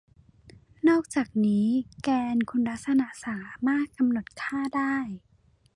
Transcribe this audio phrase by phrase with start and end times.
[0.87, 1.67] นอกจากนี้
[2.03, 4.95] แกนคุณลักษณะสามารถกำหนดค่าได้